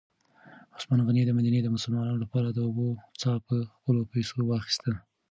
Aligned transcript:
عثمان 0.77 0.99
غني 1.07 1.21
د 1.25 1.29
مدینې 1.37 1.59
د 1.63 1.67
مسلمانانو 1.75 2.21
لپاره 2.23 2.47
د 2.51 2.57
اوبو 2.67 2.87
څاه 3.21 3.37
په 3.47 3.55
خپلو 3.75 4.01
پیسو 4.13 4.37
واخیسته. 4.49 4.91